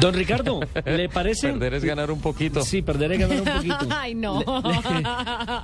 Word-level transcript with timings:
Don 0.00 0.14
Ricardo, 0.14 0.60
¿le 0.86 1.08
parece? 1.10 1.48
Perder 1.52 1.74
es 1.74 1.84
ganar 1.84 2.10
un 2.10 2.20
poquito. 2.20 2.62
Sí, 2.62 2.80
perder 2.80 3.12
es 3.12 3.18
ganar 3.18 3.40
un 3.40 3.44
poquito. 3.44 3.86
Ay, 3.90 4.14
no. 4.14 4.40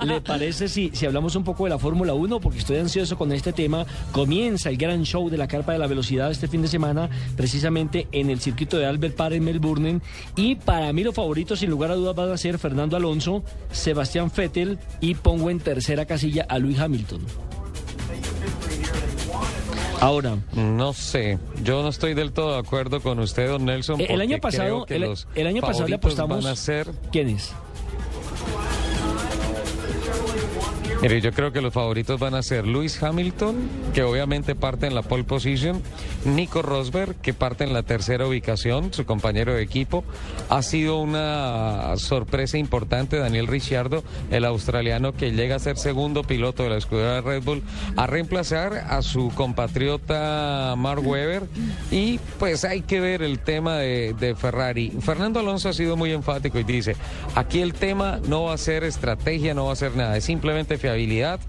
¿Le, 0.01 0.05
le 0.05 0.21
parece 0.21 0.67
si, 0.67 0.91
si 0.93 1.07
hablamos 1.07 1.35
un 1.35 1.43
poco 1.43 1.63
de 1.63 1.71
la 1.71 1.79
Fórmula 1.79 2.13
1? 2.13 2.39
Porque 2.39 2.59
estoy 2.59 2.77
ansioso 2.77 3.17
con 3.17 3.31
este 3.31 3.51
tema. 3.51 3.85
Comienza 4.11 4.69
el 4.69 4.77
gran 4.77 5.03
show 5.03 5.29
de 5.29 5.37
la 5.37 5.47
Carpa 5.47 5.73
de 5.73 5.79
la 5.79 5.87
Velocidad 5.87 6.29
este 6.29 6.47
fin 6.47 6.61
de 6.61 6.67
semana, 6.67 7.09
precisamente 7.35 8.07
en 8.11 8.29
el 8.29 8.39
circuito 8.39 8.77
de 8.77 8.85
Albert 8.85 9.15
Park 9.15 9.33
en 9.33 9.43
Melbourne. 9.43 10.01
Y 10.35 10.55
para 10.55 10.93
mí 10.93 11.03
los 11.03 11.15
favoritos, 11.15 11.59
sin 11.59 11.71
lugar 11.71 11.89
a 11.89 11.95
dudas, 11.95 12.15
van 12.15 12.31
a 12.31 12.37
ser 12.37 12.59
Fernando 12.59 12.95
Alonso, 12.95 13.43
Sebastián 13.71 14.31
Vettel 14.35 14.77
y 15.01 15.15
pongo 15.15 15.49
en 15.49 15.59
tercera 15.59 16.05
casilla 16.05 16.45
a 16.47 16.59
Luis 16.59 16.79
Hamilton. 16.79 17.21
Ahora, 19.99 20.37
No 20.53 20.93
sé, 20.93 21.39
yo 21.63 21.81
no 21.81 21.89
estoy 21.89 22.13
del 22.13 22.31
todo 22.31 22.53
de 22.53 22.59
acuerdo 22.59 23.01
con 23.01 23.19
usted, 23.19 23.47
don 23.47 23.65
Nelson. 23.65 23.99
Eh, 24.01 24.07
el 24.09 24.21
año 24.21 24.37
pasado, 24.39 24.85
el, 24.89 25.47
año 25.47 25.61
pasado 25.61 25.87
le 25.87 25.95
apostamos. 25.95 26.43
Van 26.43 26.53
a 26.53 26.55
ser, 26.55 26.87
¿Quién 27.11 27.29
es? 27.29 27.53
mire, 31.01 31.21
yo 31.21 31.31
creo 31.31 31.51
que 31.51 31.61
los 31.61 31.73
favoritos 31.73 32.19
van 32.19 32.35
a 32.35 32.43
ser 32.43 32.65
Luis 32.65 33.01
Hamilton, 33.01 33.55
que 33.93 34.03
obviamente 34.03 34.55
parte 34.55 34.87
en 34.87 34.95
la 34.95 35.01
pole 35.01 35.23
position, 35.23 35.81
Nico 36.27 36.61
Rosberg, 36.61 37.15
que 37.15 37.33
parte 37.33 37.63
en 37.63 37.73
la 37.73 37.83
tercera 37.83 38.27
ubicación, 38.27 38.93
su 38.93 39.05
compañero 39.05 39.53
de 39.53 39.61
equipo. 39.63 40.03
Ha 40.49 40.61
sido 40.61 40.99
una 40.99 41.95
sorpresa 41.97 42.57
importante 42.57 43.17
Daniel 43.17 43.47
Ricciardo, 43.47 44.03
el 44.31 44.45
australiano 44.45 45.13
que 45.13 45.31
llega 45.31 45.55
a 45.55 45.59
ser 45.59 45.77
segundo 45.77 46.23
piloto 46.23 46.63
de 46.63 46.69
la 46.69 46.77
escudería 46.77 47.13
de 47.13 47.21
Red 47.21 47.43
Bull, 47.43 47.63
a 47.95 48.07
reemplazar 48.07 48.73
a 48.73 49.01
su 49.01 49.31
compatriota 49.33 50.75
Mark 50.77 51.05
Webber. 51.05 51.43
Y 51.91 52.19
pues 52.39 52.63
hay 52.63 52.81
que 52.81 52.99
ver 52.99 53.21
el 53.21 53.39
tema 53.39 53.77
de, 53.77 54.13
de 54.19 54.35
Ferrari. 54.35 54.91
Fernando 55.01 55.39
Alonso 55.39 55.69
ha 55.69 55.73
sido 55.73 55.97
muy 55.97 56.11
enfático 56.11 56.59
y 56.59 56.63
dice, 56.63 56.95
aquí 57.35 57.61
el 57.61 57.73
tema 57.73 58.19
no 58.27 58.43
va 58.45 58.53
a 58.53 58.57
ser 58.57 58.83
estrategia, 58.83 59.53
no 59.53 59.65
va 59.65 59.73
a 59.73 59.75
ser 59.75 59.95
nada, 59.95 60.17
es 60.17 60.25
simplemente 60.25 60.77
fiabilidad. 60.77 61.39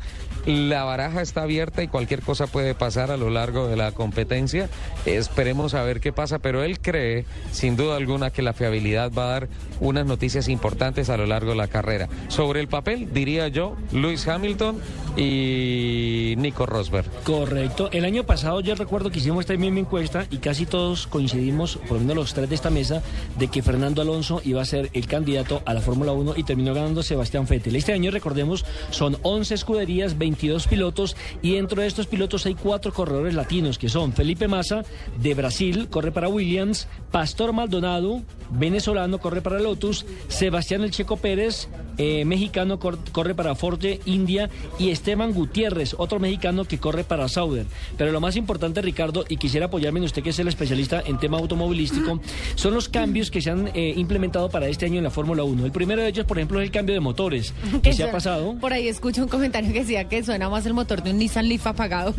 La 0.48 0.84
baraja 0.84 1.20
está 1.20 1.42
abierta 1.42 1.82
y 1.82 1.88
cualquier 1.88 2.22
cosa 2.22 2.46
puede 2.46 2.74
pasar 2.74 3.10
a 3.10 3.18
lo 3.18 3.28
largo 3.28 3.68
de 3.68 3.76
la 3.76 3.92
competencia. 3.92 4.70
Esperemos 5.04 5.74
a 5.74 5.82
ver 5.82 6.00
qué 6.00 6.10
pasa, 6.10 6.38
pero 6.38 6.62
él 6.62 6.80
cree, 6.80 7.26
sin 7.52 7.76
duda 7.76 7.96
alguna, 7.96 8.30
que 8.30 8.40
la 8.40 8.54
fiabilidad 8.54 9.12
va 9.12 9.24
a 9.24 9.32
dar 9.32 9.48
unas 9.80 10.06
noticias 10.06 10.48
importantes 10.48 11.10
a 11.10 11.18
lo 11.18 11.26
largo 11.26 11.50
de 11.50 11.56
la 11.58 11.68
carrera. 11.68 12.08
Sobre 12.28 12.60
el 12.60 12.68
papel, 12.68 13.12
diría 13.12 13.48
yo, 13.48 13.76
Lewis 13.92 14.26
Hamilton 14.26 14.80
y 15.18 16.34
Nico 16.38 16.64
Rosberg. 16.64 17.10
Correcto. 17.24 17.90
El 17.92 18.06
año 18.06 18.24
pasado 18.24 18.60
yo 18.60 18.74
recuerdo 18.74 19.10
que 19.10 19.18
hicimos 19.18 19.40
esta 19.40 19.54
misma 19.54 19.80
encuesta 19.80 20.26
y 20.30 20.38
casi 20.38 20.64
todos 20.64 21.06
coincidimos, 21.08 21.76
por 21.76 21.98
lo 21.98 22.00
menos 22.00 22.16
los 22.16 22.34
tres 22.34 22.48
de 22.48 22.54
esta 22.54 22.70
mesa, 22.70 23.02
de 23.38 23.48
que 23.48 23.60
Fernando 23.60 24.00
Alonso 24.00 24.40
iba 24.46 24.62
a 24.62 24.64
ser 24.64 24.88
el 24.94 25.06
candidato 25.06 25.60
a 25.66 25.74
la 25.74 25.82
Fórmula 25.82 26.12
1 26.12 26.34
y 26.36 26.44
terminó 26.44 26.72
ganando 26.72 27.02
Sebastián 27.02 27.46
Vettel. 27.46 27.76
Este 27.76 27.92
año, 27.92 28.10
recordemos, 28.10 28.64
son 28.90 29.18
11 29.22 29.54
escuderías, 29.54 30.16
22 30.38 30.68
pilotos 30.68 31.16
y 31.42 31.54
dentro 31.54 31.82
de 31.82 31.88
estos 31.88 32.06
pilotos 32.06 32.46
hay 32.46 32.54
cuatro 32.54 32.92
corredores 32.92 33.34
latinos 33.34 33.76
que 33.76 33.88
son 33.88 34.12
Felipe 34.12 34.46
Massa 34.46 34.84
de 35.20 35.34
Brasil, 35.34 35.88
corre 35.90 36.12
para 36.12 36.28
Williams, 36.28 36.86
Pastor 37.10 37.52
Maldonado, 37.52 38.22
venezolano, 38.50 39.18
corre 39.18 39.42
para 39.42 39.58
Lotus, 39.58 40.06
Sebastián 40.28 40.82
El 40.82 40.92
Checo 40.92 41.16
Pérez, 41.16 41.68
eh, 41.98 42.24
mexicano, 42.24 42.78
cor- 42.78 42.98
corre 43.10 43.34
para 43.34 43.54
Forte, 43.56 43.98
India 44.06 44.48
y 44.78 44.90
Esteban 44.90 45.32
Gutiérrez, 45.32 45.94
otro 45.98 46.20
mexicano 46.20 46.64
que 46.64 46.78
corre 46.78 47.02
para 47.02 47.28
Sauber. 47.28 47.66
Pero 47.96 48.12
lo 48.12 48.20
más 48.20 48.36
importante, 48.36 48.80
Ricardo, 48.80 49.24
y 49.28 49.36
quisiera 49.38 49.66
apoyarme 49.66 49.98
en 49.98 50.04
usted 50.04 50.22
que 50.22 50.30
es 50.30 50.38
el 50.38 50.46
especialista 50.48 51.02
en 51.04 51.18
tema 51.18 51.38
automovilístico, 51.38 52.20
son 52.54 52.74
los 52.74 52.88
cambios 52.88 53.30
que 53.32 53.42
se 53.42 53.50
han 53.50 53.68
eh, 53.74 53.92
implementado 53.96 54.48
para 54.48 54.68
este 54.68 54.86
año 54.86 54.98
en 54.98 55.04
la 55.04 55.10
Fórmula 55.10 55.42
1. 55.42 55.64
El 55.66 55.72
primero 55.72 56.00
de 56.02 56.08
ellos, 56.08 56.24
por 56.26 56.38
ejemplo, 56.38 56.60
es 56.60 56.66
el 56.66 56.70
cambio 56.70 56.94
de 56.94 57.00
motores, 57.00 57.52
que 57.82 57.92
se 57.92 58.04
ha 58.04 58.12
pasado. 58.12 58.54
Por 58.60 58.72
ahí 58.72 58.86
escucho 58.86 59.22
un 59.22 59.28
comentario 59.28 59.72
que 59.72 59.80
decía 59.80 60.04
que 60.08 60.18
suena 60.28 60.50
más 60.50 60.66
el 60.66 60.74
motor 60.74 61.02
de 61.02 61.10
un 61.10 61.18
Nissan 61.18 61.48
Leaf 61.48 61.66
apagado. 61.66 62.14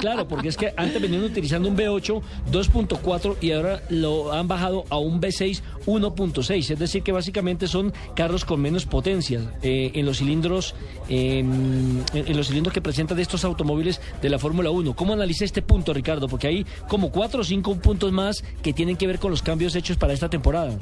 claro, 0.00 0.28
porque 0.28 0.46
es 0.46 0.56
que 0.56 0.72
antes 0.76 1.02
venían 1.02 1.24
utilizando 1.24 1.68
un 1.68 1.76
V8 1.76 2.22
2.4 2.52 3.36
y 3.40 3.50
ahora 3.50 3.82
lo 3.90 4.32
han 4.32 4.46
bajado 4.46 4.84
a 4.90 4.98
un 4.98 5.20
V6 5.20 5.60
1.6, 5.86 6.70
es 6.70 6.78
decir, 6.78 7.02
que 7.02 7.10
básicamente 7.10 7.66
son 7.66 7.92
carros 8.14 8.44
con 8.44 8.60
menos 8.60 8.86
potencia 8.86 9.40
eh, 9.62 9.90
en 9.94 10.06
los 10.06 10.18
cilindros 10.18 10.76
en, 11.08 12.04
en 12.12 12.36
los 12.36 12.46
cilindros 12.46 12.72
que 12.72 12.80
presentan 12.80 13.18
estos 13.18 13.44
automóviles 13.44 14.00
de 14.22 14.30
la 14.30 14.38
Fórmula 14.38 14.70
1. 14.70 14.94
¿Cómo 14.94 15.14
analiza 15.14 15.44
este 15.44 15.62
punto, 15.62 15.92
Ricardo? 15.92 16.28
Porque 16.28 16.46
hay 16.46 16.66
como 16.88 17.10
cuatro 17.10 17.40
o 17.40 17.44
cinco 17.44 17.74
puntos 17.74 18.12
más 18.12 18.44
que 18.62 18.72
tienen 18.72 18.96
que 18.96 19.08
ver 19.08 19.18
con 19.18 19.32
los 19.32 19.42
cambios 19.42 19.74
hechos 19.74 19.96
para 19.96 20.12
esta 20.12 20.30
temporada. 20.30 20.78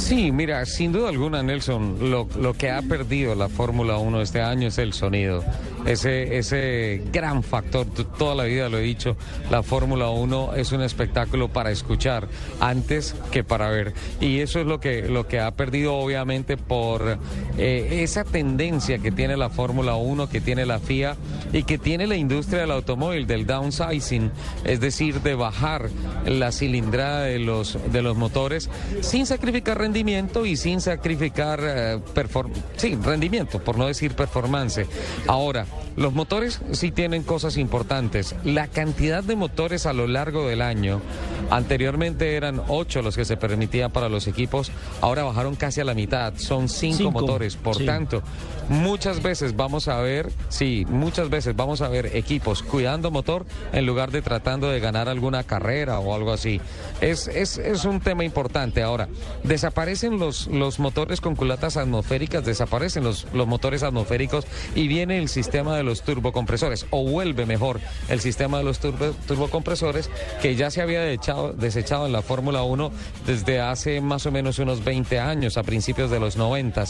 Sí, 0.00 0.32
mira, 0.32 0.64
sin 0.64 0.92
duda 0.92 1.10
alguna, 1.10 1.42
Nelson, 1.42 2.10
lo, 2.10 2.54
que 2.54 2.70
ha 2.70 2.82
perdido 2.82 3.34
la 3.34 3.48
Fórmula 3.48 3.98
1 3.98 4.22
este 4.22 4.40
año 4.40 4.66
es 4.68 4.78
el 4.78 4.92
sonido. 4.92 5.44
Ese, 5.86 6.38
ese 6.38 7.02
gran 7.12 7.42
factor, 7.42 7.86
toda 7.86 8.34
la 8.34 8.44
vida 8.44 8.68
lo 8.68 8.78
he 8.78 8.82
dicho, 8.82 9.16
la 9.50 9.62
Fórmula 9.62 10.08
1 10.10 10.54
es 10.54 10.72
un 10.72 10.82
espectáculo 10.82 11.48
para 11.48 11.70
escuchar 11.70 12.28
antes 12.60 13.14
que 13.30 13.44
para 13.44 13.68
ver. 13.68 13.92
Y 14.20 14.40
eso 14.40 14.58
es 14.60 14.66
lo 14.66 14.80
que, 14.80 15.02
lo 15.02 15.28
que 15.28 15.38
ha 15.38 15.50
perdido 15.52 15.94
obviamente 15.94 16.56
por 16.56 17.18
eh, 17.56 18.00
esa 18.02 18.24
tendencia 18.24 18.98
que 18.98 19.12
tiene 19.12 19.36
la 19.36 19.50
Fórmula 19.50 19.94
1, 19.96 20.28
que 20.28 20.40
tiene 20.40 20.66
la 20.66 20.80
FIA 20.80 21.16
y 21.52 21.62
que 21.64 21.78
tiene 21.78 22.06
la 22.06 22.16
industria 22.16 22.62
del 22.62 22.72
automóvil, 22.72 23.26
del 23.26 23.46
downsizing, 23.46 24.32
es 24.64 24.80
decir, 24.80 25.20
de 25.20 25.34
bajar 25.34 25.88
la 26.24 26.52
cilindrada 26.52 27.22
de 27.22 27.38
los, 27.38 27.78
de 27.92 28.02
los 28.02 28.16
motores 28.16 28.70
sin 29.02 29.26
sacrificar 29.26 29.78
rendimiento 29.90 30.46
y 30.46 30.56
sin 30.56 30.80
sacrificar 30.80 31.58
eh, 31.62 31.98
perform- 32.14 32.52
sí, 32.76 32.96
rendimiento, 33.02 33.58
por 33.58 33.76
no 33.76 33.88
decir 33.88 34.14
performance. 34.14 34.86
Ahora, 35.26 35.66
los 36.00 36.14
motores 36.14 36.62
sí 36.72 36.90
tienen 36.92 37.22
cosas 37.22 37.58
importantes. 37.58 38.34
La 38.42 38.68
cantidad 38.68 39.22
de 39.22 39.36
motores 39.36 39.84
a 39.84 39.92
lo 39.92 40.06
largo 40.06 40.48
del 40.48 40.62
año, 40.62 41.02
anteriormente 41.50 42.36
eran 42.36 42.62
ocho 42.68 43.02
los 43.02 43.16
que 43.16 43.26
se 43.26 43.36
permitían 43.36 43.90
para 43.90 44.08
los 44.08 44.26
equipos, 44.26 44.72
ahora 45.02 45.24
bajaron 45.24 45.56
casi 45.56 45.82
a 45.82 45.84
la 45.84 45.92
mitad, 45.92 46.32
son 46.36 46.70
cinco, 46.70 47.10
motores. 47.10 47.56
Por 47.56 47.76
sí. 47.76 47.84
tanto, 47.84 48.22
muchas 48.70 49.22
veces 49.22 49.54
vamos 49.56 49.88
a 49.88 50.00
ver, 50.00 50.32
sí, 50.48 50.86
muchas 50.88 51.28
veces 51.28 51.54
vamos 51.54 51.82
a 51.82 51.88
ver 51.88 52.16
equipos 52.16 52.62
cuidando 52.62 53.10
motor 53.10 53.44
en 53.74 53.84
lugar 53.84 54.10
de 54.10 54.22
tratando 54.22 54.70
de 54.70 54.80
ganar 54.80 55.06
alguna 55.06 55.44
carrera 55.44 55.98
o 55.98 56.14
algo 56.14 56.32
así. 56.32 56.62
Es, 57.02 57.28
es, 57.28 57.58
es 57.58 57.84
un 57.84 58.00
tema 58.00 58.24
importante. 58.24 58.82
Ahora, 58.82 59.08
desaparecen 59.44 60.18
los, 60.18 60.46
los 60.46 60.78
motores 60.78 61.20
con 61.20 61.36
culatas 61.36 61.76
atmosféricas, 61.76 62.42
desaparecen 62.42 63.04
los, 63.04 63.26
los 63.34 63.46
motores 63.46 63.82
atmosféricos 63.82 64.46
y 64.74 64.88
viene 64.88 65.18
el 65.18 65.28
sistema 65.28 65.76
de 65.76 65.82
los 65.82 65.89
turbocompresores, 66.02 66.86
o 66.90 67.04
vuelve 67.04 67.46
mejor 67.46 67.80
el 68.08 68.20
sistema 68.20 68.58
de 68.58 68.64
los 68.64 68.80
turbo- 68.80 69.14
turbocompresores 69.26 70.08
que 70.40 70.54
ya 70.56 70.70
se 70.70 70.80
había 70.82 71.02
desechado 71.02 72.06
en 72.06 72.12
la 72.12 72.22
Fórmula 72.22 72.62
1 72.62 72.92
desde 73.26 73.60
hace 73.60 74.00
más 74.00 74.26
o 74.26 74.30
menos 74.32 74.58
unos 74.58 74.84
20 74.84 75.18
años, 75.18 75.56
a 75.58 75.62
principios 75.62 76.10
de 76.10 76.20
los 76.20 76.36
90. 76.36 76.84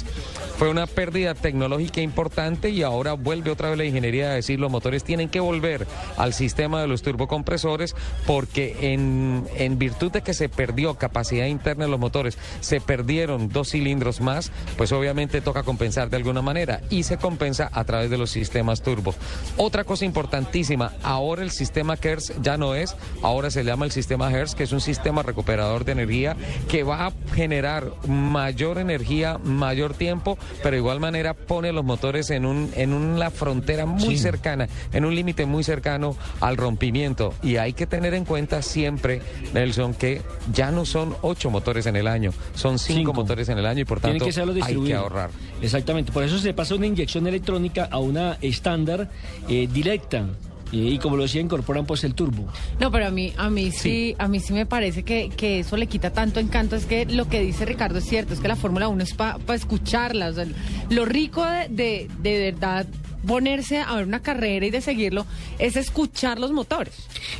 Fue 0.59 0.69
una 0.69 0.87
pérdida 0.87 1.35
tecnológica 1.35 2.01
importante 2.01 2.71
y 2.71 2.83
ahora 2.83 3.15
vuelve 3.15 3.51
otra 3.51 3.71
vez 3.71 3.79
la 3.79 3.85
ingeniería 3.85 4.31
a 4.31 4.35
decir 4.35 4.61
los 4.61 4.71
motores 4.71 5.05
tienen 5.05 5.29
que 5.29 5.41
volver 5.41 5.87
al 6.17 6.35
sistema 6.35 6.81
de 6.83 6.87
los 6.87 7.03
turbocompresores 7.03 7.95
porque 8.27 8.93
en, 8.93 9.47
en 9.57 9.79
virtud 9.79 10.11
de 10.13 10.23
que 10.23 10.35
se 10.35 10.49
perdió 10.49 10.95
capacidad 10.95 11.47
interna 11.47 11.85
de 11.87 11.91
los 11.91 12.01
motores, 12.01 12.37
se 12.61 12.81
perdieron 12.81 13.49
dos 13.49 13.71
cilindros 13.71 14.21
más, 14.21 14.53
pues 14.77 14.93
obviamente 14.93 15.41
toca 15.41 15.63
compensar 15.63 16.11
de 16.11 16.17
alguna 16.19 16.43
manera 16.43 16.81
y 16.91 17.05
se 17.05 17.17
compensa 17.17 17.71
a 17.73 17.85
través 17.85 18.11
de 18.11 18.19
los 18.19 18.31
sistemas 18.31 18.80
sistemas 18.81 18.91
turbo. 18.91 19.15
Otra 19.57 19.85
cosa 19.85 20.05
importantísima, 20.05 20.93
ahora 21.03 21.43
el 21.43 21.51
sistema 21.51 21.97
KERS 21.97 22.35
ya 22.43 22.57
no 22.57 22.75
es, 22.75 22.97
ahora 23.23 23.51
se 23.51 23.63
llama 23.65 23.85
el 23.85 23.93
sistema 23.93 24.31
HERS, 24.31 24.55
que 24.55 24.65
es 24.65 24.73
un 24.73 24.81
sistema 24.81 25.23
recuperador 25.23 25.85
de 25.85 25.93
energía 25.93 26.37
que 26.69 26.83
va 26.83 27.07
a 27.07 27.13
generar 27.35 27.93
mayor 28.09 28.79
energía, 28.79 29.39
mayor 29.39 29.95
tiempo, 29.95 30.39
pero 30.63 30.73
de 30.73 30.79
igual 30.79 31.01
manera 31.01 31.35
pone 31.35 31.73
los 31.73 31.85
motores 31.85 32.31
en, 32.31 32.47
un, 32.47 32.71
en 32.75 32.93
una 32.93 33.31
frontera 33.31 33.87
muy 33.87 34.17
cercana, 34.19 34.69
en 34.93 35.05
un 35.05 35.15
límite 35.15 35.47
muy 35.47 35.63
cercano 35.63 36.17
al 36.41 36.57
rompimiento. 36.57 37.35
Y 37.43 37.57
hay 37.57 37.73
que 37.73 37.87
tener 37.87 38.15
en 38.15 38.25
cuenta 38.25 38.63
siempre, 38.63 39.21
Nelson, 39.53 39.95
que 39.95 40.23
ya 40.53 40.71
no 40.71 40.85
son 40.85 41.15
ocho 41.23 41.51
motores 41.51 41.87
en 41.87 41.97
el 41.97 42.07
año, 42.07 42.33
son 42.55 42.79
cinco, 42.79 43.01
Cinco. 43.01 43.15
motores 43.15 43.49
en 43.49 43.59
el 43.59 43.67
año 43.67 43.81
y 43.83 43.85
por 43.85 44.01
tanto 44.01 44.25
que 44.25 44.63
hay 44.63 44.81
que 44.81 44.95
ahorrar. 44.95 45.31
Exactamente, 45.63 46.13
por 46.13 46.25
eso 46.25 46.39
se 46.39 46.55
pasa 46.55 46.75
una 46.75 46.87
inyección 46.87 47.27
electrónica 47.27 47.89
a 47.91 47.99
una 47.99 48.39
estándar 48.71 49.11
eh, 49.49 49.69
directa. 49.73 50.27
Eh, 50.73 50.77
y 50.77 50.99
como 50.99 51.17
lo 51.17 51.25
decía, 51.25 51.41
incorporan 51.41 51.85
pues 51.85 52.05
el 52.05 52.15
turbo. 52.15 52.47
No, 52.79 52.93
pero 52.93 53.07
a 53.07 53.11
mí, 53.11 53.33
a 53.37 53.51
mí 53.51 53.73
sí, 53.73 54.15
a 54.19 54.29
mí 54.29 54.39
sí 54.39 54.53
me 54.53 54.67
parece 54.67 55.03
que, 55.03 55.31
que 55.37 55.61
eso 55.61 55.77
le 55.77 55.87
quita 55.89 56.13
tanto 56.13 56.39
encanto. 56.39 56.77
Es 56.77 56.87
que 56.87 57.07
lo 57.07 57.29
que 57.29 57.41
dice 57.41 57.65
Ricardo 57.65 57.99
es 57.99 58.05
cierto, 58.05 58.35
es 58.35 58.41
que 58.41 58.47
la 58.47 58.57
Fórmula 58.57 58.87
1 58.89 59.03
es 59.03 59.15
para 59.15 59.39
escucharla. 59.55 60.29
o 60.29 60.33
sea, 60.33 60.47
lo 60.91 61.05
rico 61.05 61.45
de, 61.45 61.69
de, 61.71 62.09
de 62.23 62.53
verdad 62.53 62.87
ponerse 63.27 63.79
a 63.79 63.95
ver 63.95 64.07
una 64.07 64.21
carrera 64.21 64.67
y 64.67 64.71
de 64.71 64.81
seguirlo 64.81 65.27
es 65.59 65.77
escuchar 65.77 66.39
los 66.39 66.53
motores. 66.53 66.95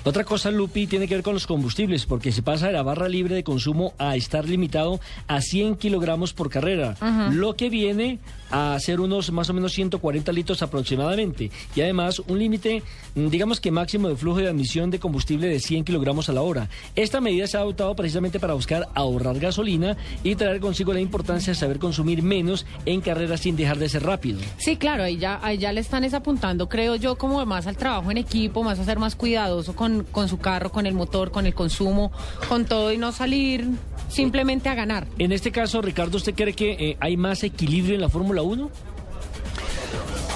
Otra 0.05 0.25
cosa, 0.25 0.51
Lupi, 0.51 0.87
tiene 0.87 1.09
que 1.09 1.15
ver 1.15 1.23
con 1.23 1.35
los 1.35 1.47
combustibles, 1.47 2.07
porque 2.07 2.33
se 2.33 2.43
pasa 2.43 2.67
de 2.67 2.73
la 2.73 2.83
barra 2.83 3.09
libre 3.09 3.35
de 3.35 3.45
consumo 3.45 3.95
a 3.99 4.17
estar 4.17 4.49
limitado 4.49 5.01
a 5.27 5.41
100 5.41 5.77
kilogramos 5.77 6.33
por 6.33 6.51
carrera, 6.51 6.97
lo 7.31 7.55
que 7.55 7.71
viene 7.71 8.19
a 8.51 8.77
ser 8.81 9.01
unos 9.01 9.31
más 9.31 9.49
o 9.51 9.55
menos 9.55 9.73
140 9.73 10.33
litros 10.33 10.63
aproximadamente. 10.63 11.51
Y 11.75 11.81
además 11.81 12.21
un 12.27 12.39
límite, 12.39 12.83
mm, 13.15 13.29
digamos 13.29 13.61
que 13.61 13.71
máximo 13.71 14.09
de 14.09 14.17
flujo 14.17 14.39
de 14.39 14.49
admisión 14.49 14.91
de 14.91 14.99
combustible 14.99 15.49
de 15.49 15.61
100 15.61 15.85
kilogramos 15.85 16.29
a 16.29 16.33
la 16.33 16.43
hora. 16.43 16.69
Esta 16.97 17.21
medida 17.21 17.47
se 17.47 17.57
ha 17.57 17.61
adoptado 17.61 17.95
precisamente 17.95 18.41
para 18.41 18.55
buscar 18.55 18.89
ahorrar 18.95 19.39
gasolina 19.39 19.97
y 20.25 20.35
traer 20.35 20.61
consigo 20.61 20.93
la 20.93 21.01
importancia 21.01 21.53
de 21.53 21.59
saber 21.59 21.79
consumir 21.79 22.23
menos 22.23 22.67
en 22.87 23.01
carreras 23.01 23.41
sin 23.41 23.57
dejar 23.57 23.79
de 23.79 23.89
ser 23.89 24.03
rápido. 24.03 24.41
Sí, 24.59 24.77
claro, 24.77 25.05
ahí 25.05 25.17
ya, 25.17 25.39
ahí 25.43 25.59
ya 25.59 25.70
le 25.73 25.81
están 25.81 26.05
es 26.05 26.15
apuntando, 26.15 26.69
creo 26.69 26.97
yo, 26.97 27.17
como 27.17 27.45
más 27.47 27.67
al 27.67 27.77
trabajo 27.77 28.11
en 28.11 28.17
equipo, 28.17 28.63
más 28.63 28.79
a 28.79 28.85
ser 28.85 28.99
más 28.99 29.17
cuidadoso 29.17 29.75
con, 29.75 30.05
con 30.05 30.29
su 30.29 30.39
carro, 30.39 30.71
con 30.71 30.87
el 30.87 30.95
motor, 30.95 31.31
con 31.31 31.47
el 31.47 31.55
consumo, 31.55 32.13
con 32.49 32.65
todo 32.65 32.93
y 32.93 32.99
no 32.99 33.13
salir 33.13 33.69
simplemente 34.09 34.69
a 34.69 34.75
ganar. 34.75 35.07
En 35.19 35.33
este 35.33 35.53
caso, 35.53 35.83
Ricardo, 35.83 36.17
¿usted 36.17 36.35
cree 36.35 36.55
que 36.55 36.73
eh, 36.73 36.97
hay 37.01 37.17
más 37.17 37.43
equilibrio 37.43 37.95
en 37.95 38.01
la 38.01 38.09
Fórmula 38.09 38.43
1? 38.43 38.71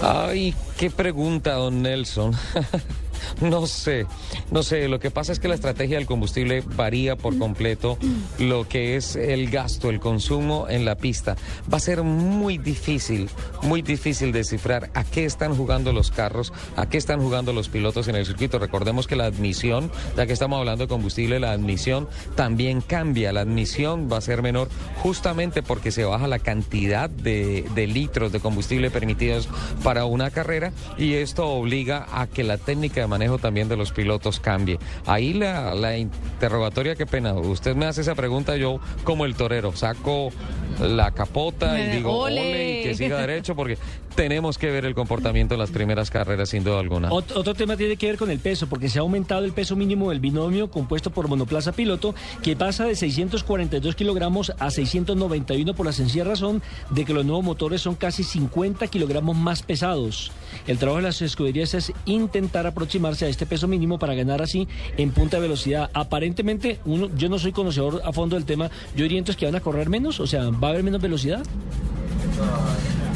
Ay, 0.02 0.54
qué 0.76 0.90
pregunta, 0.90 1.54
don 1.54 1.82
Nelson. 1.82 2.32
No 3.40 3.66
sé, 3.66 4.06
no 4.50 4.62
sé. 4.62 4.88
Lo 4.88 4.98
que 4.98 5.10
pasa 5.10 5.32
es 5.32 5.38
que 5.38 5.48
la 5.48 5.54
estrategia 5.54 5.96
del 5.96 6.06
combustible 6.06 6.62
varía 6.76 7.16
por 7.16 7.38
completo 7.38 7.98
lo 8.38 8.68
que 8.68 8.96
es 8.96 9.16
el 9.16 9.50
gasto, 9.50 9.90
el 9.90 10.00
consumo 10.00 10.66
en 10.68 10.84
la 10.84 10.96
pista. 10.96 11.36
Va 11.72 11.78
a 11.78 11.80
ser 11.80 12.02
muy 12.02 12.58
difícil, 12.58 13.28
muy 13.62 13.82
difícil 13.82 14.32
descifrar 14.32 14.90
a 14.94 15.04
qué 15.04 15.24
están 15.24 15.56
jugando 15.56 15.92
los 15.92 16.10
carros, 16.10 16.52
a 16.76 16.88
qué 16.88 16.98
están 16.98 17.20
jugando 17.20 17.52
los 17.52 17.68
pilotos 17.68 18.08
en 18.08 18.16
el 18.16 18.26
circuito. 18.26 18.58
Recordemos 18.58 19.06
que 19.06 19.16
la 19.16 19.26
admisión, 19.26 19.90
ya 20.16 20.26
que 20.26 20.32
estamos 20.32 20.58
hablando 20.58 20.84
de 20.84 20.88
combustible, 20.88 21.40
la 21.40 21.52
admisión 21.52 22.08
también 22.34 22.80
cambia. 22.80 23.32
La 23.32 23.40
admisión 23.40 24.08
va 24.10 24.18
a 24.18 24.20
ser 24.20 24.42
menor 24.42 24.68
justamente 25.02 25.62
porque 25.62 25.90
se 25.90 26.04
baja 26.04 26.28
la 26.28 26.38
cantidad 26.38 27.10
de, 27.10 27.64
de 27.74 27.86
litros 27.86 28.32
de 28.32 28.40
combustible 28.40 28.90
permitidos 28.90 29.48
para 29.82 30.04
una 30.04 30.30
carrera 30.30 30.72
y 30.98 31.14
esto 31.14 31.46
obliga 31.48 32.06
a 32.12 32.26
que 32.26 32.44
la 32.44 32.58
técnica 32.58 33.00
de 33.00 33.06
manejo 33.24 33.38
también 33.38 33.68
de 33.68 33.76
los 33.76 33.90
pilotos 33.92 34.38
cambie. 34.38 34.78
Ahí 35.06 35.32
la, 35.32 35.74
la 35.74 35.96
interrogatoria, 35.96 36.94
qué 36.94 37.06
pena. 37.06 37.32
Usted 37.32 37.74
me 37.74 37.86
hace 37.86 38.02
esa 38.02 38.14
pregunta, 38.14 38.56
yo 38.56 38.80
como 39.02 39.24
el 39.24 39.34
torero 39.34 39.74
saco 39.74 40.30
la 40.78 41.12
capota 41.12 41.80
y 41.80 41.88
digo 41.96 42.18
Ole. 42.18 42.40
ole 42.40 42.80
y 42.80 42.82
que 42.82 42.94
siga 42.94 43.18
derecho 43.20 43.56
porque 43.56 43.78
tenemos 44.14 44.58
que 44.58 44.70
ver 44.70 44.84
el 44.84 44.94
comportamiento 44.94 45.54
en 45.54 45.60
las 45.60 45.70
primeras 45.70 46.10
carreras 46.10 46.48
sin 46.50 46.64
duda 46.64 46.80
alguna. 46.80 47.10
Ot- 47.10 47.32
otro 47.34 47.54
tema 47.54 47.76
tiene 47.76 47.96
que 47.96 48.06
ver 48.06 48.16
con 48.16 48.30
el 48.30 48.38
peso, 48.38 48.66
porque 48.68 48.88
se 48.88 48.98
ha 48.98 49.02
aumentado 49.02 49.44
el 49.44 49.52
peso 49.52 49.76
mínimo 49.76 50.10
del 50.10 50.20
binomio 50.20 50.70
compuesto 50.70 51.10
por 51.10 51.28
monoplaza 51.28 51.72
piloto, 51.72 52.14
que 52.42 52.56
pasa 52.56 52.84
de 52.84 52.94
642 52.96 53.94
kilogramos 53.94 54.52
a 54.58 54.70
691 54.70 55.74
por 55.74 55.86
la 55.86 55.92
sencilla 55.92 56.24
razón 56.24 56.62
de 56.90 57.04
que 57.04 57.12
los 57.12 57.24
nuevos 57.24 57.44
motores 57.44 57.80
son 57.80 57.94
casi 57.94 58.22
50 58.24 58.86
kilogramos 58.88 59.36
más 59.36 59.62
pesados. 59.62 60.32
El 60.66 60.78
trabajo 60.78 60.98
de 60.98 61.04
las 61.04 61.20
escuderías 61.22 61.74
es 61.74 61.92
intentar 62.06 62.66
aproximarse 62.66 63.24
a 63.26 63.28
este 63.28 63.46
peso 63.46 63.66
mínimo 63.68 63.98
para 63.98 64.14
ganar 64.14 64.42
así 64.42 64.68
en 64.96 65.10
punta 65.10 65.36
de 65.38 65.42
velocidad. 65.42 65.90
Aparentemente, 65.94 66.78
yo 67.16 67.28
no 67.28 67.38
soy 67.38 67.52
conocedor 67.52 68.02
a 68.04 68.12
fondo 68.12 68.36
del 68.36 68.44
tema, 68.44 68.70
yo 68.96 69.02
diría 69.02 69.18
entonces 69.18 69.38
que 69.38 69.46
van 69.46 69.56
a 69.56 69.60
correr 69.60 69.88
menos, 69.88 70.20
o 70.20 70.26
sea, 70.26 70.50
va 70.50 70.68
a 70.68 70.70
haber 70.70 70.82
menos 70.84 71.00
velocidad. 71.02 71.42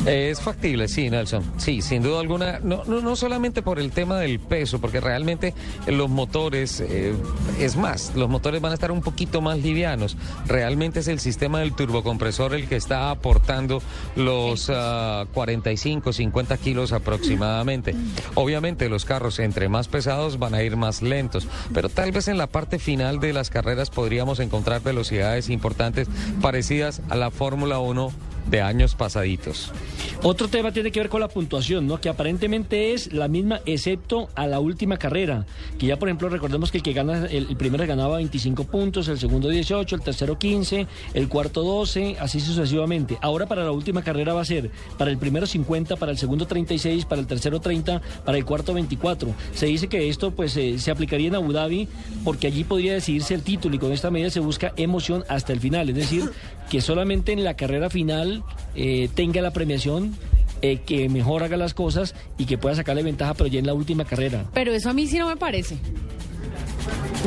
Es 0.09 0.41
factible, 0.41 0.89
sí, 0.89 1.11
Nelson. 1.11 1.45
Sí, 1.59 1.83
sin 1.83 2.03
duda 2.03 2.21
alguna. 2.21 2.61
No, 2.61 2.83
no, 2.85 3.01
no 3.01 3.15
solamente 3.15 3.61
por 3.61 3.79
el 3.79 3.91
tema 3.91 4.19
del 4.19 4.41
peso, 4.41 4.81
porque 4.81 5.01
realmente 5.01 5.53
los 5.87 6.09
motores, 6.09 6.81
eh, 6.81 7.15
es 7.61 7.77
más, 7.77 8.15
los 8.15 8.29
motores 8.31 8.63
van 8.63 8.73
a 8.73 8.75
estar 8.75 8.91
un 8.91 9.03
poquito 9.03 9.43
más 9.43 9.59
livianos. 9.59 10.17
Realmente 10.47 11.01
es 11.01 11.09
el 11.09 11.21
sistema 11.21 11.61
del 11.61 11.75
turbocompresor 11.75 12.55
el 12.55 12.69
que 12.69 12.77
está 12.77 13.11
aportando 13.11 13.83
los 14.17 14.71
ah, 14.73 15.27
45, 15.35 16.13
50 16.13 16.57
kilos 16.57 16.93
aproximadamente. 16.93 17.95
Obviamente 18.35 18.89
los 18.89 19.05
carros 19.05 19.39
entre 19.39 19.69
más 19.69 19.89
pesados 19.89 20.39
van 20.39 20.55
a 20.55 20.63
ir 20.63 20.77
más 20.77 21.03
lentos, 21.03 21.47
pero 21.75 21.89
tal 21.89 22.13
vez 22.13 22.29
en 22.29 22.39
la 22.39 22.47
parte 22.47 22.79
final 22.79 23.21
de 23.21 23.35
las 23.35 23.51
carreras 23.51 23.91
podríamos 23.91 24.41
encontrar 24.41 24.83
velocidades 24.83 25.51
importantes 25.51 26.09
parecidas 26.41 27.03
a 27.11 27.17
la 27.17 27.31
Fórmula 27.31 27.79
1 27.79 28.28
de 28.51 28.61
años 28.61 28.95
pasaditos. 28.95 29.73
Otro 30.23 30.49
tema 30.49 30.73
tiene 30.73 30.91
que 30.91 31.01
ver 31.01 31.09
con 31.09 31.21
la 31.21 31.29
puntuación, 31.29 31.87
¿no? 31.87 32.01
Que 32.01 32.09
aparentemente 32.09 32.93
es 32.93 33.13
la 33.13 33.29
misma, 33.29 33.61
excepto 33.67 34.29
a 34.35 34.47
la 34.47 34.59
última 34.59 34.97
carrera. 34.97 35.47
Que 35.79 35.87
ya, 35.87 35.99
por 35.99 36.09
ejemplo, 36.09 36.29
recordemos 36.29 36.73
que 36.73 36.79
el 36.79 36.83
que 36.83 36.93
gana, 36.93 37.27
el, 37.27 37.47
el 37.49 37.57
primero 37.57 37.87
ganaba 37.87 38.17
25 38.17 38.65
puntos, 38.65 39.07
el 39.09 39.19
segundo 39.19 39.49
18, 39.49 39.95
el 39.95 40.03
tercero 40.03 40.39
15, 40.39 40.87
el 41.15 41.29
cuarto 41.29 41.63
12, 41.63 42.17
así 42.19 42.41
sucesivamente. 42.41 43.19
Ahora 43.21 43.47
para 43.47 43.65
la 43.65 43.71
última 43.71 44.03
carrera 44.03 44.35
va 44.35 44.41
a 44.41 44.45
ser 44.45 44.71
para 44.97 45.11
el 45.11 45.19
primero 45.19 45.47
50, 45.47 45.97
para 45.97 46.13
el 46.13 46.19
segundo 46.19 46.47
36, 46.47 47.05
para 47.05 47.21
el 47.21 47.27
tercero 47.27 47.61
30, 47.61 48.03
para 48.25 48.39
el 48.39 48.45
cuarto 48.45 48.75
24. 48.75 49.33
Se 49.55 49.67
dice 49.67 49.89
que 49.89 50.09
esto 50.09 50.33
pues 50.33 50.57
eh, 50.57 50.79
se 50.79 50.91
aplicaría 50.91 51.29
en 51.29 51.37
Abu 51.37 51.53
Dhabi 51.53 51.89
porque 52.25 52.49
allí 52.49 52.65
podría 52.65 52.95
decidirse 52.95 53.35
el 53.35 53.43
título 53.43 53.77
y 53.77 53.79
con 53.79 53.93
esta 53.93 54.11
medida 54.11 54.31
se 54.31 54.41
busca 54.41 54.73
emoción 54.77 55.25
hasta 55.29 55.53
el 55.53 55.61
final. 55.61 55.89
Es 55.91 55.97
decir, 55.97 56.31
que 56.71 56.81
solamente 56.81 57.33
en 57.33 57.45
la 57.45 57.55
carrera 57.55 57.89
final 57.91 58.38
eh, 58.75 59.09
tenga 59.15 59.41
la 59.43 59.53
premiación 59.53 60.17
eh, 60.63 60.79
que 60.85 61.09
mejor 61.09 61.43
haga 61.43 61.57
las 61.57 61.75
cosas 61.75 62.15
y 62.37 62.45
que 62.47 62.59
pueda 62.59 62.75
sacarle 62.75 63.03
ventaja, 63.03 63.35
pero 63.35 63.47
ya 63.49 63.59
en 63.59 63.67
la 63.67 63.75
última 63.75 64.05
carrera. 64.05 64.45
Pero 64.55 64.73
eso 64.73 64.91
a 64.91 64.93
mí 64.93 65.07
sí 65.07 65.19
no 65.19 65.29
me 65.29 65.37
parece. 65.37 65.77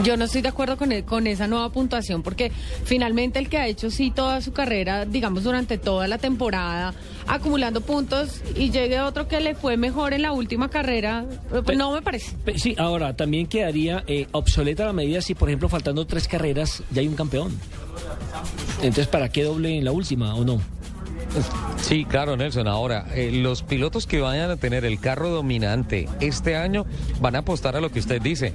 Yo 0.04 0.16
no 0.18 0.24
estoy 0.26 0.42
de 0.42 0.48
acuerdo 0.48 0.78
con, 0.78 0.92
e- 0.92 1.04
con 1.04 1.28
esa 1.28 1.48
nueva 1.48 1.70
puntuación 1.72 2.24
porque 2.24 2.52
finalmente 2.86 3.40
el 3.40 3.50
que 3.50 3.58
ha 3.58 3.68
hecho 3.68 3.92
sí 3.92 4.10
toda 4.10 4.42
su 4.42 4.54
carrera, 4.54 5.06
digamos 5.06 5.44
durante 5.44 5.78
toda 5.78 6.08
la 6.08 6.18
temporada, 6.18 6.94
acumulando 7.28 7.82
puntos 7.82 8.42
y 8.56 8.72
llegue 8.72 9.02
otro 9.02 9.28
que 9.28 9.40
le 9.42 9.54
fue 9.54 9.76
mejor 9.78 10.14
en 10.14 10.22
la 10.24 10.32
última 10.32 10.70
carrera, 10.70 11.26
Pe- 11.66 11.76
no 11.76 11.92
me 11.92 12.02
parece. 12.02 12.36
Sí, 12.56 12.74
ahora 12.78 13.16
también 13.16 13.48
quedaría 13.48 14.04
eh, 14.08 14.28
obsoleta 14.32 14.86
la 14.86 14.94
medida 14.94 15.22
si, 15.22 15.36
por 15.36 15.50
ejemplo, 15.50 15.68
faltando 15.70 16.06
tres 16.08 16.28
carreras 16.28 16.82
ya 16.90 17.02
hay 17.02 17.08
un 17.08 17.16
campeón. 17.16 17.52
Entonces, 18.78 19.08
¿para 19.08 19.30
qué 19.30 19.44
doble 19.44 19.78
en 19.78 19.84
la 19.86 19.92
última 19.92 20.34
o 20.36 20.44
no? 20.46 20.60
Sí, 21.78 22.06
claro, 22.06 22.38
Nelson. 22.38 22.68
Ahora, 22.68 23.06
eh, 23.14 23.32
los 23.32 23.64
pilotos 23.64 24.06
que 24.06 24.22
vayan 24.22 24.52
a 24.52 24.58
tener 24.58 24.86
el 24.86 25.00
carro 25.00 25.30
dominante 25.30 26.08
este 26.20 26.56
año 26.56 26.86
van 27.20 27.36
a 27.36 27.40
apostar 27.40 27.76
a 27.76 27.82
lo 27.82 27.90
que 27.90 28.00
usted 28.00 28.22
dice. 28.22 28.54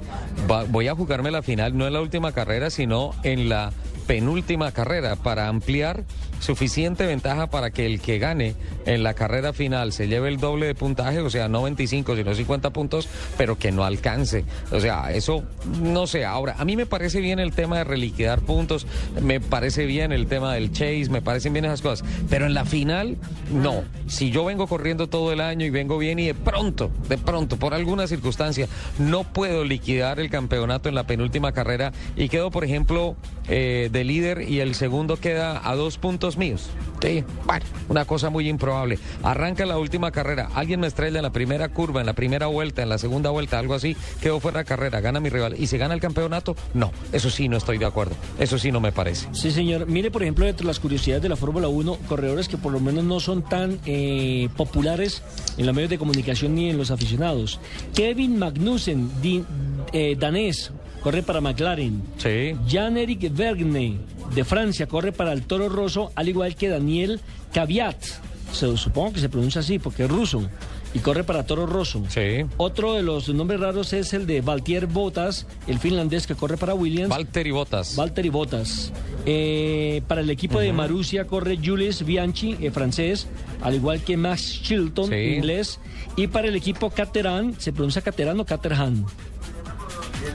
Voy 0.69 0.89
a 0.89 0.95
jugarme 0.95 1.31
la 1.31 1.43
final 1.43 1.77
no 1.77 1.87
en 1.87 1.93
la 1.93 2.01
última 2.01 2.33
carrera, 2.33 2.71
sino 2.71 3.13
en 3.23 3.49
la 3.49 3.73
penúltima 4.07 4.73
carrera 4.73 5.17
para 5.17 5.49
ampliar 5.49 6.05
suficiente 6.41 7.07
ventaja 7.07 7.49
para 7.49 7.71
que 7.71 7.87
el 7.87 8.01
que 8.01 8.19
gane 8.19 8.55
en 8.85 9.03
la 9.03 9.15
carrera 9.15 9.53
final 9.53 9.93
se 9.93 10.09
lleve 10.09 10.29
el 10.29 10.39
doble 10.39 10.67
de 10.67 10.75
puntaje, 10.75 11.21
o 11.21 11.31
sea, 11.31 11.49
no 11.49 11.63
25, 11.63 12.15
sino 12.17 12.35
50 12.35 12.71
puntos, 12.71 13.09
pero 13.37 13.59
que 13.59 13.73
no 13.73 13.85
alcance. 13.85 14.45
O 14.71 14.81
sea, 14.81 15.13
eso 15.13 15.45
no 15.83 16.07
sé. 16.07 16.25
Ahora, 16.25 16.57
a 16.59 16.65
mí 16.65 16.77
me 16.77 16.87
parece 16.87 17.21
bien 17.21 17.39
el 17.39 17.53
tema 17.53 17.79
de 17.79 17.85
reliquidar 17.85 18.41
puntos, 18.41 18.87
me 19.21 19.41
parece 19.41 19.87
bien 19.87 20.13
el 20.13 20.27
tema 20.27 20.55
del 20.55 20.73
chase, 20.73 21.09
me 21.11 21.23
parecen 21.23 21.53
bien 21.53 21.65
esas 21.65 21.83
cosas, 21.83 22.07
pero 22.29 22.47
en 22.47 22.55
la 22.55 22.65
final, 22.65 23.17
no. 23.51 23.85
Si 24.07 24.31
yo 24.31 24.45
vengo 24.45 24.67
corriendo 24.67 25.09
todo 25.09 25.33
el 25.33 25.41
año 25.41 25.67
y 25.67 25.71
vengo 25.71 25.99
bien 25.99 26.19
y 26.19 26.27
de 26.27 26.35
pronto, 26.35 26.91
de 27.09 27.19
pronto, 27.19 27.57
por 27.57 27.75
alguna 27.75 28.07
circunstancia, 28.07 28.69
no 28.99 29.25
puedo 29.25 29.65
liquidar 29.65 30.21
el 30.21 30.31
campeonato 30.31 30.89
en 30.89 30.95
la 30.95 31.07
penúltima 31.07 31.53
carrera 31.53 31.93
y 32.17 32.29
quedo, 32.29 32.51
por 32.51 32.65
ejemplo, 32.65 33.17
eh, 33.49 33.89
de 33.97 34.05
líder 34.05 34.43
y 34.47 34.61
el 34.61 34.75
segundo 34.75 35.17
queda 35.17 35.67
a 35.67 35.75
dos 35.75 35.97
puntos 35.97 36.37
míos. 36.37 36.69
Sí, 37.01 37.25
bueno, 37.47 37.65
una 37.89 38.05
cosa 38.05 38.29
muy 38.29 38.47
improbable. 38.49 38.99
Arranca 39.23 39.65
la 39.65 39.79
última 39.79 40.11
carrera, 40.11 40.51
alguien 40.55 40.81
me 40.81 40.87
estrella 40.87 41.19
en 41.19 41.23
la 41.23 41.33
primera 41.33 41.71
curva, 41.71 42.01
en 42.01 42.07
la 42.07 42.13
primera 42.13 42.47
vuelta, 42.47 42.83
en 42.83 42.91
la 42.91 42.99
segunda 42.99 43.31
vuelta, 43.31 43.59
algo 43.59 43.73
así, 43.73 43.97
quedó 44.21 44.39
fuera 44.39 44.61
de 44.61 44.65
carrera, 44.67 45.01
gana 45.01 45.19
mi 45.19 45.31
rival. 45.31 45.55
¿Y 45.59 45.69
se 45.69 45.79
gana 45.79 45.95
el 45.95 46.01
campeonato? 46.01 46.57
No, 46.75 46.93
eso 47.13 47.31
sí 47.31 47.49
no 47.49 47.57
estoy 47.57 47.79
de 47.79 47.87
acuerdo. 47.87 48.15
Eso 48.39 48.59
sí 48.59 48.71
no 48.71 48.81
me 48.81 48.93
parece. 48.93 49.29
Sí, 49.33 49.51
señor. 49.51 49.87
Mire, 49.87 50.11
por 50.11 50.23
ejemplo, 50.23 50.47
entre 50.47 50.67
las 50.67 50.79
curiosidades 50.79 51.23
de 51.23 51.31
la 51.31 51.37
Fórmula 51.37 51.69
1, 51.69 51.97
corredores 52.07 52.49
que 52.49 52.59
por 52.59 52.73
lo 52.73 52.81
menos 52.81 53.03
no 53.05 53.19
son 53.19 53.43
tan 53.43 53.79
eh, 53.87 54.51
populares 54.59 55.23
en 55.57 55.65
los 55.65 55.75
medios 55.75 55.91
de 55.91 55.99
comunicación 55.99 56.55
ni 56.55 56.69
en 56.69 56.77
los 56.77 56.91
aficionados. 56.91 57.61
Kevin 57.95 58.39
Magnussen, 58.39 59.11
eh, 59.93 60.17
danés, 60.19 60.73
corre 61.07 61.23
para 61.23 61.41
McLaren. 61.41 62.03
Sí. 62.17 62.57
Jan-Eric 62.69 63.33
Vergne, 63.33 63.97
de 64.35 64.45
Francia, 64.45 64.89
corre 64.89 65.13
para 65.13 65.33
el 65.33 65.43
Toro 65.43 65.69
Rosso, 65.69 66.11
al 66.17 66.29
igual 66.29 66.57
que 66.57 66.69
Daniel 66.69 67.21
Caviat. 67.55 67.97
Se, 68.53 68.77
supongo 68.77 69.13
que 69.13 69.21
se 69.21 69.29
pronuncia 69.29 69.61
así 69.61 69.79
porque 69.79 70.03
es 70.03 70.11
ruso. 70.11 70.43
Y 70.95 70.99
corre 70.99 71.23
para 71.23 71.47
Toro 71.47 71.65
Rosso. 71.65 72.03
Sí. 72.09 72.45
Otro 72.57 72.95
de 72.95 73.05
los 73.05 73.29
nombres 73.29 73.61
raros 73.61 73.93
es 73.93 74.15
el 74.15 74.27
de 74.27 74.41
Valtier 74.41 74.89
Bottas, 74.89 75.47
el 75.69 75.79
finlandés 75.79 76.27
que 76.27 76.35
corre 76.35 76.57
para 76.57 76.75
Williams. 76.75 77.11
Valtteri 77.11 77.53
Bottas. 77.53 77.95
Valtteri 77.95 78.29
Bottas. 78.31 78.93
Eh, 79.27 80.03
para 80.09 80.23
el 80.23 80.31
equipo 80.31 80.59
de 80.59 80.73
Marussia 80.73 81.29
corre 81.29 81.57
Jules 81.65 82.05
Bianchi, 82.05 82.57
eh, 82.61 82.73
francés, 82.73 83.29
al 83.63 83.77
igual 83.77 84.01
que 84.01 84.17
Max 84.17 84.61
Chilton, 84.61 85.11
Sí. 85.11 85.15
inglés. 85.37 85.79
Y 86.17 86.27
para 86.27 86.49
el 86.49 86.57
equipo 86.57 86.91
Caterham, 86.91 87.55
¿se 87.59 87.73
pronuncia 87.73 88.03
Caterham 88.03 88.41
o 88.41 88.45
Caterham? 88.45 89.05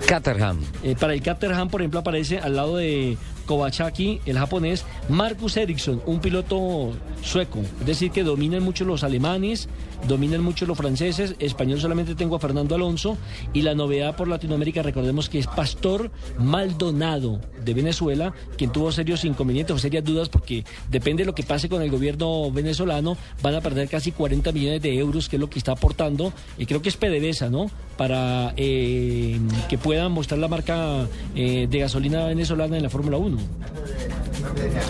Caterham. 0.08 0.60
Eh, 0.84 0.96
para 1.00 1.14
el 1.14 1.22
Caterham, 1.22 1.70
por 1.70 1.82
ejemplo, 1.82 2.00
aparece 2.00 2.40
al 2.40 2.56
lado 2.56 2.78
de 2.78 3.18
Kowachaki, 3.46 4.22
el 4.26 4.38
japonés, 4.38 4.86
Marcus 5.10 5.58
Ericsson, 5.58 6.02
un 6.06 6.20
piloto 6.20 6.92
sueco. 7.22 7.60
Es 7.80 7.86
decir, 7.86 8.12
que 8.12 8.24
dominan 8.24 8.64
mucho 8.64 8.86
los 8.86 9.04
alemanes, 9.04 9.68
dominan 10.08 10.42
mucho 10.42 10.66
los 10.66 10.78
franceses. 10.78 11.36
Español 11.40 11.80
solamente 11.80 12.16
tengo 12.16 12.36
a 12.36 12.40
Fernando 12.40 12.76
Alonso. 12.76 13.18
Y 13.54 13.62
la 13.62 13.76
novedad 13.76 14.16
por 14.16 14.28
Latinoamérica, 14.28 14.82
recordemos 14.82 15.30
que 15.30 15.40
es 15.40 15.48
Pastor 15.48 16.12
Maldonado 16.40 17.40
de 17.64 17.74
Venezuela, 17.74 18.34
quien 18.58 18.72
tuvo 18.72 18.92
serios 18.92 19.26
inconvenientes 19.26 19.76
o 19.76 19.80
serias 19.80 20.04
dudas 20.04 20.30
porque 20.30 20.64
depende 20.90 21.24
de 21.24 21.28
lo 21.28 21.36
que 21.36 21.44
pase 21.44 21.70
con 21.70 21.82
el 21.82 21.92
gobierno 21.92 22.52
venezolano, 22.52 23.18
van 23.42 23.56
a 23.56 23.62
perder 23.62 23.88
casi 23.88 24.12
40 24.12 24.52
millones 24.52 24.82
de 24.82 24.98
euros, 24.98 25.30
que 25.30 25.36
es 25.36 25.40
lo 25.40 25.50
que 25.50 25.60
está 25.60 25.74
aportando. 25.74 26.34
Y 26.58 26.66
creo 26.66 26.82
que 26.82 26.90
es 26.90 26.98
PDVSA, 26.98 27.50
¿no? 27.50 27.70
Para 28.02 28.52
eh, 28.58 29.40
que 29.70 29.78
puedan 29.78 30.12
mostrar 30.12 30.40
la 30.40 30.48
marca 30.48 31.06
eh, 31.36 31.68
de 31.70 31.80
gasolina 31.82 32.26
venezolana 32.26 32.76
en 32.76 32.82
la 32.82 32.90
Fórmula 32.90 33.18
1. 33.18 33.38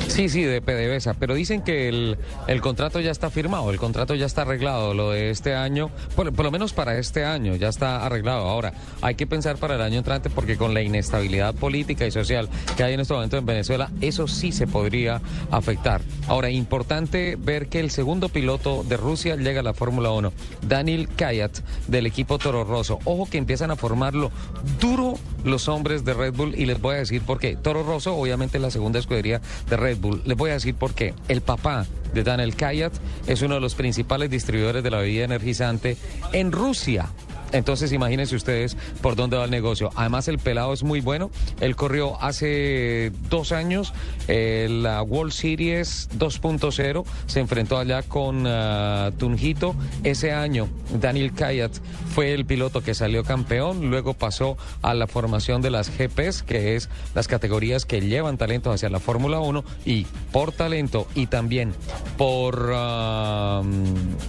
Sí, 0.07 0.29
sí, 0.29 0.43
de 0.43 0.61
PDVSA, 0.61 1.13
pero 1.15 1.33
dicen 1.33 1.61
que 1.61 1.87
el, 1.87 2.17
el 2.47 2.61
contrato 2.61 2.99
ya 2.99 3.11
está 3.11 3.29
firmado, 3.29 3.71
el 3.71 3.77
contrato 3.77 4.15
ya 4.15 4.25
está 4.25 4.43
arreglado, 4.43 4.93
lo 4.93 5.11
de 5.11 5.29
este 5.29 5.55
año, 5.55 5.89
por, 6.15 6.33
por 6.33 6.45
lo 6.45 6.51
menos 6.51 6.73
para 6.73 6.97
este 6.97 7.23
año, 7.23 7.55
ya 7.55 7.69
está 7.69 8.05
arreglado. 8.05 8.47
Ahora, 8.47 8.73
hay 9.01 9.15
que 9.15 9.27
pensar 9.27 9.57
para 9.57 9.75
el 9.75 9.81
año 9.81 9.99
entrante 9.99 10.29
porque 10.29 10.57
con 10.57 10.73
la 10.73 10.81
inestabilidad 10.81 11.53
política 11.55 12.05
y 12.05 12.11
social 12.11 12.49
que 12.75 12.83
hay 12.83 12.93
en 12.93 12.99
este 12.99 13.13
momento 13.13 13.37
en 13.37 13.45
Venezuela, 13.45 13.89
eso 14.01 14.27
sí 14.27 14.51
se 14.51 14.67
podría 14.67 15.21
afectar. 15.49 16.01
Ahora, 16.27 16.49
importante 16.49 17.37
ver 17.39 17.67
que 17.67 17.79
el 17.79 17.91
segundo 17.91 18.29
piloto 18.29 18.83
de 18.83 18.97
Rusia 18.97 19.35
llega 19.35 19.61
a 19.61 19.63
la 19.63 19.73
Fórmula 19.73 20.11
1, 20.11 20.31
Daniel 20.67 21.09
Kayat, 21.09 21.59
del 21.87 22.05
equipo 22.05 22.37
Toro 22.37 22.63
Rosso. 22.63 22.99
Ojo 23.05 23.29
que 23.29 23.37
empiezan 23.37 23.71
a 23.71 23.75
formarlo 23.75 24.31
duro 24.79 25.15
los 25.43 25.67
hombres 25.67 26.05
de 26.05 26.13
Red 26.13 26.33
Bull 26.33 26.55
y 26.57 26.65
les 26.65 26.79
voy 26.81 26.95
a 26.95 26.99
decir 26.99 27.21
por 27.21 27.39
qué. 27.39 27.55
Toro 27.55 27.83
Rosso, 27.83 28.15
obviamente, 28.15 28.59
la 28.59 28.71
segunda 28.71 28.99
escudería 28.99 29.41
de 29.69 29.77
Red 29.77 29.97
Bull. 29.97 30.21
Les 30.25 30.37
voy 30.37 30.51
a 30.51 30.53
decir 30.53 30.75
por 30.75 30.93
qué. 30.93 31.13
El 31.27 31.41
papá 31.41 31.85
de 32.13 32.23
Daniel 32.23 32.55
Kayat 32.55 32.93
es 33.27 33.41
uno 33.41 33.55
de 33.55 33.61
los 33.61 33.75
principales 33.75 34.29
distribuidores 34.29 34.83
de 34.83 34.91
la 34.91 34.99
bebida 34.99 35.25
energizante 35.25 35.97
en 36.33 36.51
Rusia. 36.51 37.09
Entonces 37.51 37.91
imagínense 37.91 38.35
ustedes 38.35 38.77
por 39.01 39.15
dónde 39.15 39.37
va 39.37 39.45
el 39.45 39.51
negocio. 39.51 39.89
Además 39.95 40.27
el 40.27 40.39
pelado 40.39 40.73
es 40.73 40.83
muy 40.83 41.01
bueno. 41.01 41.31
Él 41.59 41.75
corrió 41.75 42.21
hace 42.21 43.11
dos 43.29 43.51
años 43.51 43.93
eh, 44.27 44.67
la 44.69 45.01
World 45.01 45.33
Series 45.33 46.09
2.0. 46.17 47.05
Se 47.27 47.39
enfrentó 47.39 47.77
allá 47.77 48.03
con 48.03 48.45
ah, 48.47 49.11
Tunjito. 49.17 49.75
Ese 50.03 50.31
año 50.31 50.69
Daniel 50.99 51.33
Kayat 51.33 51.73
fue 52.13 52.33
el 52.33 52.45
piloto 52.45 52.81
que 52.81 52.93
salió 52.93 53.23
campeón. 53.23 53.89
Luego 53.89 54.13
pasó 54.13 54.57
a 54.81 54.93
la 54.93 55.07
formación 55.07 55.61
de 55.61 55.71
las 55.71 55.89
GPs, 55.89 56.43
que 56.43 56.75
es 56.75 56.89
las 57.15 57.27
categorías 57.27 57.85
que 57.85 58.01
llevan 58.01 58.37
talento 58.37 58.71
hacia 58.71 58.89
la 58.89 58.99
Fórmula 58.99 59.39
1. 59.39 59.63
Y 59.85 60.05
por 60.31 60.51
talento 60.51 61.07
y 61.15 61.27
también 61.27 61.73
por 62.17 62.71
ah, 62.73 63.61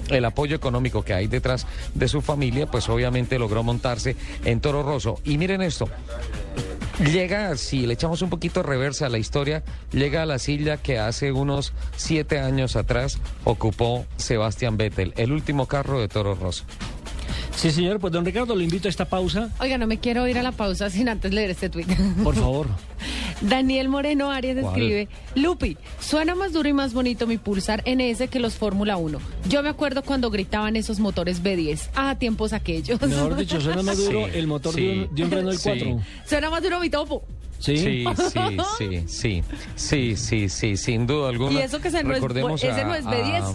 el 0.08 0.24
apoyo 0.24 0.56
económico 0.56 1.02
que 1.02 1.14
hay 1.14 1.28
detrás 1.28 1.66
de 1.94 2.08
su 2.08 2.20
familia, 2.20 2.66
pues 2.66 2.88
obviamente 2.88 3.11
logró 3.38 3.62
montarse 3.62 4.16
en 4.44 4.60
Toro 4.60 4.82
Rosso. 4.82 5.18
Y 5.24 5.38
miren 5.38 5.62
esto. 5.62 5.88
Llega, 6.98 7.56
si 7.56 7.86
le 7.86 7.94
echamos 7.94 8.22
un 8.22 8.30
poquito 8.30 8.62
reversa 8.62 9.06
a 9.06 9.08
la 9.08 9.18
historia, 9.18 9.64
llega 9.92 10.22
a 10.22 10.26
la 10.26 10.38
silla 10.38 10.76
que 10.76 10.98
hace 10.98 11.32
unos 11.32 11.72
siete 11.96 12.38
años 12.38 12.76
atrás 12.76 13.18
ocupó 13.44 14.06
Sebastián 14.16 14.76
Vettel, 14.76 15.12
el 15.16 15.32
último 15.32 15.66
carro 15.66 16.00
de 16.00 16.08
Toro 16.08 16.34
Rosso. 16.34 16.64
Sí, 17.56 17.70
señor, 17.70 17.98
pues 17.98 18.12
don 18.12 18.24
Ricardo, 18.24 18.54
lo 18.54 18.62
invito 18.62 18.88
a 18.88 18.90
esta 18.90 19.06
pausa, 19.06 19.50
Oiga, 19.58 19.78
no 19.78 19.86
me 19.86 19.98
quiero 19.98 20.26
ir 20.28 20.38
a 20.38 20.42
la 20.42 20.52
pausa 20.52 20.90
sin 20.90 21.08
antes 21.08 21.32
leer 21.32 21.50
este 21.50 21.68
tuit. 21.68 21.88
por 22.22 22.34
favor. 22.34 22.68
Daniel 23.42 23.88
Moreno 23.88 24.30
Arias 24.30 24.56
¿Cuál? 24.60 24.66
escribe, 24.74 25.08
Lupi, 25.34 25.76
suena 26.00 26.34
más 26.34 26.52
duro 26.52 26.68
y 26.68 26.72
más 26.72 26.94
bonito 26.94 27.26
mi 27.26 27.38
pulsar 27.38 27.82
NS 27.86 28.28
que 28.28 28.38
los 28.40 28.54
Fórmula 28.54 28.96
1. 28.96 29.18
Yo 29.48 29.62
me 29.62 29.68
acuerdo 29.68 30.02
cuando 30.02 30.30
gritaban 30.30 30.76
esos 30.76 30.98
motores 31.00 31.42
B10. 31.42 31.90
Ah, 31.94 32.16
tiempos 32.18 32.52
aquellos. 32.52 33.00
Mejor 33.00 33.36
dicho, 33.36 33.60
suena 33.60 33.82
más 33.82 33.98
duro 33.98 34.26
Sí, 34.26 34.38
el 34.38 34.46
motor 34.46 34.74
sí, 34.74 34.80
de, 34.86 34.92
un, 35.08 35.14
de 35.14 35.24
un 35.24 35.30
Renault 35.30 35.58
sí. 35.58 35.68
4. 35.68 36.00
suena 36.26 36.50
más 36.50 36.62
duro 36.62 36.80
mi 36.80 36.88
topo. 36.90 37.24
Sí. 37.58 37.76
Sí, 37.76 38.04
sí, 38.16 39.02
sí, 39.06 39.06
sí, 39.06 39.42
sí, 39.76 40.16
sí, 40.16 40.48
sí, 40.48 40.76
sin 40.76 41.06
duda 41.06 41.28
alguna. 41.28 41.52
Y 41.52 41.62
eso 41.62 41.80
que 41.80 41.88
ese 41.88 42.02
no 42.02 42.12
es- 42.14 42.22
ese 42.64 42.84
no 42.84 42.94
es 42.94 43.04
B10. 43.04 43.42
a- 43.42 43.54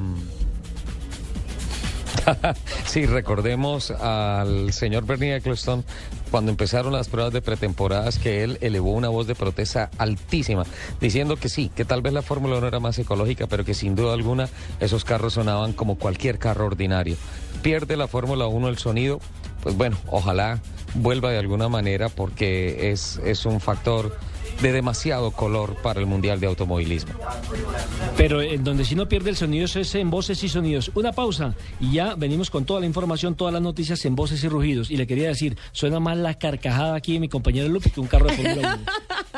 sí, 2.86 3.06
recordemos 3.06 3.92
al 3.92 4.74
señor 4.74 5.06
Bernie 5.06 5.36
Eccleston 5.36 5.84
cuando 6.32 6.52
empezaron 6.52 6.94
las 6.94 7.08
pruebas 7.08 7.34
de 7.34 7.42
pretemporadas 7.42 8.20
que 8.20 8.44
él 8.44 8.58
elevó 8.62 8.92
una 8.94 9.10
voz 9.10 9.28
de 9.28 9.36
protesta 9.36 9.90
altísima, 9.98 10.64
diciendo 11.00 11.38
que 11.38 11.50
sí, 11.50 11.72
que 11.74 11.86
tal 11.86 12.02
vez 12.02 12.14
la 12.14 12.22
Fórmula 12.22 12.58
1 12.58 12.68
era 12.68 12.80
más 12.80 13.00
ecológica, 13.00 13.48
pero 13.48 13.64
que 13.64 13.74
sin 13.74 13.96
duda 13.96 14.14
alguna 14.14 14.50
esos 14.80 15.06
carros 15.06 15.34
sonaban 15.34 15.74
como 15.74 15.98
cualquier 15.98 16.40
carro 16.40 16.66
ordinario. 16.66 17.16
Pierde 17.62 17.98
la 17.98 18.08
Fórmula 18.08 18.48
1 18.48 18.68
el 18.68 18.78
sonido, 18.78 19.20
pues 19.62 19.76
bueno, 19.76 19.98
ojalá 20.08 20.60
vuelva 20.96 21.32
de 21.32 21.38
alguna 21.38 21.70
manera 21.70 22.10
porque 22.10 22.92
es, 22.92 23.20
es 23.24 23.46
un 23.46 23.60
factor 23.60 24.18
de 24.62 24.72
demasiado 24.72 25.32
color 25.32 25.76
para 25.76 26.00
el 26.00 26.06
Mundial 26.06 26.40
de 26.40 26.48
Automovilismo. 26.48 27.14
Pero 28.16 28.42
en 28.42 28.64
donde 28.64 28.86
si 28.86 28.96
no 28.96 29.08
pierde 29.08 29.30
el 29.30 29.36
sonido 29.36 29.66
eso 29.66 29.80
es 29.80 29.94
en 29.96 30.10
voces 30.10 30.44
y 30.44 30.50
sonidos. 30.50 30.92
Una 30.96 31.12
pausa 31.12 31.56
y 31.80 31.94
ya 31.94 32.16
venimos 32.16 32.50
con 32.50 32.66
toda 32.66 32.80
la 32.80 32.86
información, 32.86 33.36
todas 33.36 33.54
las 33.54 33.62
noticias 33.62 34.04
en 34.06 34.16
voces 34.16 34.44
y 34.44 34.50
rugidos. 34.50 34.90
Y 34.90 34.98
le 34.98 35.08
quería 35.08 35.28
decir, 35.28 35.58
suena 35.72 36.00
más 36.00 36.18
la 36.18 36.34
carcajada 36.36 36.96
aquí 36.96 37.14
de 37.14 37.20
mi 37.20 37.30
compañero 37.30 37.70
Lupe 37.70 37.90
que 37.90 38.00
un 38.00 38.08
carro 38.08 38.28
de 38.28 38.36
Fórmula 38.36 38.80
1. 39.34 39.38